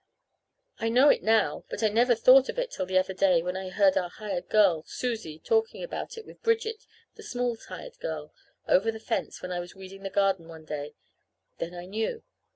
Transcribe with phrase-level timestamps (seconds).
[0.79, 3.55] I know it now, but I never thought of it till the other day when
[3.55, 8.33] I heard our hired girl, Susie, talking about it with Bridget, the Smalls' hired girl,
[8.67, 10.95] over the fence when I was weeding the garden one day.
[11.59, 12.23] Then I knew.